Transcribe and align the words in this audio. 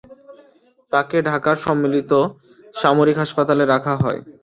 তাকে 0.91 1.17
ঢাকার 1.29 1.57
সম্মিলিত 1.65 2.11
সামরিক 2.75 3.17
হাসপাতালে 3.17 3.63
রাখা 3.65 3.93
হয়। 3.95 4.19